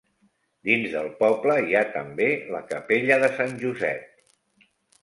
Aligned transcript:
Dins 0.69 0.87
del 0.93 1.09
poble 1.19 1.57
hi 1.67 1.77
ha 1.77 1.83
també 1.99 2.31
la 2.57 2.65
capella 2.73 3.21
de 3.27 3.31
Sant 3.39 3.57
Josep. 3.63 4.69